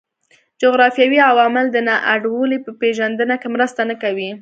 جغرافیوي 0.61 1.19
عوامل 1.29 1.65
د 1.71 1.77
نا 1.87 1.95
انډولۍ 2.13 2.59
په 2.65 2.71
پېژندنه 2.79 3.35
کې 3.41 3.47
مرسته 3.55 3.81
نه 3.89 3.95
کوي. 4.03 4.29